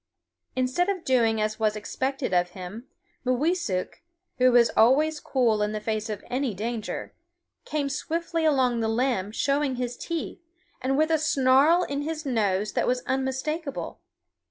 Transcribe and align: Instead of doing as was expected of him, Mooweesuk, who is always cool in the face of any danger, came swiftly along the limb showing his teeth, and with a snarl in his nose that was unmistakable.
Instead 0.55 0.89
of 0.89 1.05
doing 1.05 1.39
as 1.39 1.59
was 1.59 1.75
expected 1.75 2.33
of 2.33 2.49
him, 2.57 2.87
Mooweesuk, 3.23 4.01
who 4.39 4.55
is 4.55 4.71
always 4.75 5.19
cool 5.19 5.61
in 5.61 5.73
the 5.73 5.79
face 5.79 6.09
of 6.09 6.23
any 6.27 6.55
danger, 6.55 7.13
came 7.65 7.87
swiftly 7.87 8.43
along 8.43 8.79
the 8.79 8.87
limb 8.87 9.31
showing 9.31 9.75
his 9.75 9.95
teeth, 9.95 10.41
and 10.81 10.97
with 10.97 11.11
a 11.11 11.19
snarl 11.19 11.83
in 11.83 12.01
his 12.01 12.25
nose 12.25 12.73
that 12.73 12.87
was 12.87 13.03
unmistakable. 13.05 13.99